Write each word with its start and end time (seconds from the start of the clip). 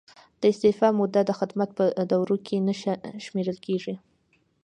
د 0.41 0.43
استعفا 0.53 0.87
موده 0.99 1.21
د 1.25 1.31
خدمت 1.39 1.69
په 1.77 1.83
دوره 2.11 2.35
کې 2.45 2.57
نه 2.67 2.73
شمیرل 3.25 3.57
کیږي. 3.65 3.95